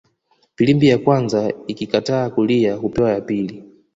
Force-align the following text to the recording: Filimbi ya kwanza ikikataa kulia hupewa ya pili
Filimbi 0.55 0.87
ya 0.87 0.97
kwanza 0.97 1.51
ikikataa 1.67 2.29
kulia 2.29 2.75
hupewa 2.75 3.11
ya 3.11 3.21
pili 3.21 3.63